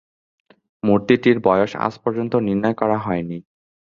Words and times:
মূর্তিটির 0.83 1.37
বয়স 1.39 1.71
আজ 1.77 1.93
পর্যন্ত 2.03 2.33
নির্ণয় 2.39 2.75
করা 2.75 2.97
হয়নি। 2.97 3.37